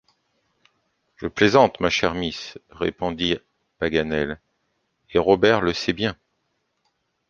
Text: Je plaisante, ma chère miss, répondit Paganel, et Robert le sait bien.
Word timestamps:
Je 1.15 1.27
plaisante, 1.27 1.79
ma 1.79 1.91
chère 1.91 2.15
miss, 2.15 2.57
répondit 2.71 3.37
Paganel, 3.77 4.39
et 5.11 5.19
Robert 5.19 5.61
le 5.61 5.73
sait 5.73 5.93
bien. 5.93 6.17